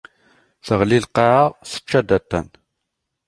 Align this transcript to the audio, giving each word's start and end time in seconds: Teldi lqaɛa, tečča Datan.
Teldi 0.65 0.99
lqaɛa, 1.05 1.43
tečča 1.69 1.99
Datan. 2.09 2.47